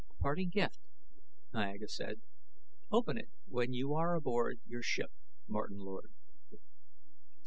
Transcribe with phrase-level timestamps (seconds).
[0.09, 0.79] "A parting gift,"
[1.53, 2.21] Niaga said.
[2.91, 5.11] "Open it when you are aboard your ship,
[5.47, 6.09] Martin Lord."